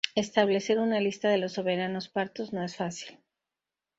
Establecer 0.15 0.79
una 0.79 0.99
lista 0.99 1.29
de 1.29 1.37
los 1.37 1.51
soberanos 1.51 2.09
partos 2.09 2.53
no 2.53 2.63
es 2.63 2.75
fácil. 2.75 3.19